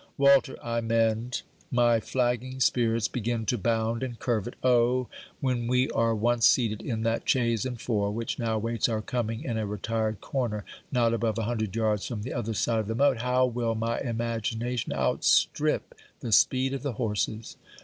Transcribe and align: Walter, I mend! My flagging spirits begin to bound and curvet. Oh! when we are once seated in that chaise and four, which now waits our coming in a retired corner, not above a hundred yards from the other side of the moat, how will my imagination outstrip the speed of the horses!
Walter, 0.17 0.57
I 0.63 0.81
mend! 0.81 1.43
My 1.69 1.99
flagging 1.99 2.59
spirits 2.59 3.07
begin 3.07 3.45
to 3.45 3.55
bound 3.55 4.01
and 4.01 4.17
curvet. 4.17 4.55
Oh! 4.63 5.09
when 5.41 5.67
we 5.67 5.91
are 5.91 6.15
once 6.15 6.47
seated 6.47 6.81
in 6.81 7.03
that 7.03 7.29
chaise 7.29 7.65
and 7.67 7.79
four, 7.79 8.09
which 8.09 8.39
now 8.39 8.57
waits 8.57 8.89
our 8.89 9.03
coming 9.03 9.43
in 9.43 9.59
a 9.59 9.67
retired 9.67 10.19
corner, 10.19 10.65
not 10.91 11.13
above 11.13 11.37
a 11.37 11.43
hundred 11.43 11.75
yards 11.75 12.07
from 12.07 12.23
the 12.23 12.33
other 12.33 12.55
side 12.55 12.79
of 12.79 12.87
the 12.87 12.95
moat, 12.95 13.17
how 13.21 13.45
will 13.45 13.75
my 13.75 13.99
imagination 13.99 14.91
outstrip 14.91 15.93
the 16.21 16.31
speed 16.31 16.73
of 16.73 16.81
the 16.81 16.93
horses! 16.93 17.57